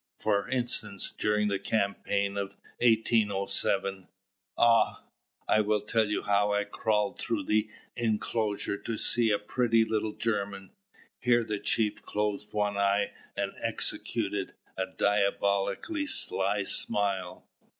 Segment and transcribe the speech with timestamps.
[0.17, 4.07] For instance, during the campaign of 1807
[4.57, 5.03] Ah!
[5.47, 9.85] I will tell to you how I crawled through the enclosure to see a pretty
[9.85, 10.71] little German."
[11.19, 17.45] Here the chief closed one eye and executed a diabolically sly smile.